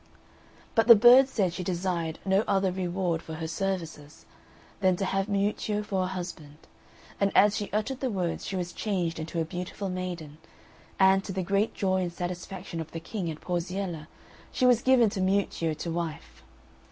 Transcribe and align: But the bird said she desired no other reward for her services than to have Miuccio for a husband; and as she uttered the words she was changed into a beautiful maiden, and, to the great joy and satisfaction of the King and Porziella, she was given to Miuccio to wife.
But 0.73 0.87
the 0.87 0.95
bird 0.95 1.29
said 1.29 1.53
she 1.53 1.63
desired 1.63 2.17
no 2.25 2.43
other 2.47 2.71
reward 2.71 3.21
for 3.21 3.35
her 3.35 3.47
services 3.47 4.25
than 4.79 4.95
to 4.95 5.05
have 5.05 5.27
Miuccio 5.29 5.83
for 5.83 6.05
a 6.05 6.07
husband; 6.07 6.57
and 7.19 7.31
as 7.37 7.55
she 7.55 7.69
uttered 7.71 7.99
the 7.99 8.09
words 8.09 8.43
she 8.43 8.55
was 8.55 8.73
changed 8.73 9.19
into 9.19 9.39
a 9.39 9.45
beautiful 9.45 9.89
maiden, 9.89 10.39
and, 10.99 11.23
to 11.23 11.31
the 11.31 11.43
great 11.43 11.75
joy 11.75 12.01
and 12.01 12.11
satisfaction 12.13 12.81
of 12.81 12.89
the 12.93 12.99
King 12.99 13.29
and 13.29 13.41
Porziella, 13.41 14.07
she 14.51 14.65
was 14.65 14.81
given 14.81 15.11
to 15.11 15.21
Miuccio 15.21 15.75
to 15.75 15.91
wife. 15.91 16.41